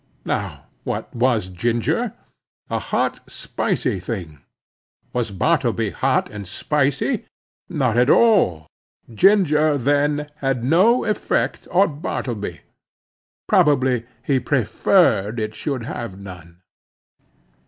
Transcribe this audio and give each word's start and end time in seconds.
Now 0.25 0.65
what 0.83 1.13
was 1.13 1.47
ginger? 1.47 2.13
A 2.71 2.79
hot, 2.79 3.19
spicy 3.29 3.99
thing. 3.99 4.39
Was 5.13 5.29
Bartleby 5.29 5.91
hot 5.91 6.27
and 6.27 6.47
spicy? 6.47 7.25
Not 7.69 7.97
at 7.97 8.09
all. 8.09 8.65
Ginger, 9.13 9.77
then, 9.77 10.27
had 10.37 10.63
no 10.63 11.05
effect 11.05 11.67
upon 11.67 11.99
Bartleby. 11.99 12.61
Probably 13.47 14.07
he 14.23 14.39
preferred 14.39 15.39
it 15.39 15.53
should 15.53 15.83
have 15.83 16.17
none. 16.17 16.63